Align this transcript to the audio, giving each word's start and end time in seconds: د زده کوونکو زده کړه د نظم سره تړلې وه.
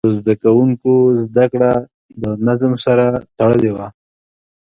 د 0.05 0.09
زده 0.19 0.35
کوونکو 0.43 0.91
زده 1.27 1.45
کړه 1.51 1.71
د 2.21 2.23
نظم 2.47 2.73
سره 2.85 3.05
تړلې 3.37 3.71
وه. 3.75 3.87